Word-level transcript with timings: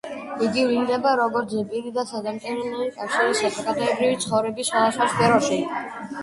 იგი 0.43 0.45
გვევლინება 0.51 1.11
როგორც 1.19 1.53
ზეპირი 1.55 1.91
და 1.97 2.05
სადამწერლო 2.11 2.87
კავშირი 2.95 3.37
საზოგადოებრივი 3.43 4.19
ცხოვრების 4.25 4.73
სხვადასხვა 4.73 5.11
სფეროში. 5.13 5.63